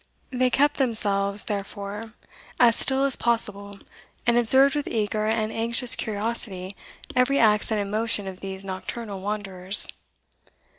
They 0.31 0.49
kept 0.49 0.77
themselves, 0.77 1.43
therefore, 1.43 2.13
as 2.59 2.75
still 2.75 3.03
as 3.05 3.15
possible, 3.15 3.77
and 4.25 4.35
observed 4.35 4.75
with 4.75 4.87
eager 4.87 5.27
and 5.27 5.51
anxious 5.51 5.95
curiosity 5.95 6.75
every 7.15 7.37
accent 7.37 7.81
and 7.81 7.91
motion 7.91 8.25
of 8.27 8.39
these 8.39 8.65
nocturnal 8.65 9.19
wanderers. 9.21 9.87